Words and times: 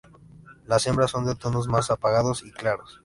Las 0.65 0.87
hembras 0.87 1.11
son 1.11 1.27
de 1.27 1.35
tonos 1.35 1.67
más 1.67 1.91
apagados 1.91 2.41
y 2.43 2.49
claros. 2.51 2.99